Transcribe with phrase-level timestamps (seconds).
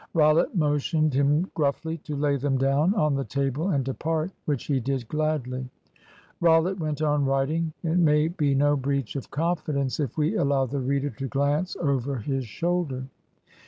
[0.15, 4.79] Rollitt motioned him gruffly to lay them down on the table and depart which he
[4.79, 5.69] did gladly.
[6.41, 7.71] Rollitt went on writing.
[7.83, 12.15] It may be no breach of confidence if we allow the reader to glance over
[12.17, 13.03] his shoulder.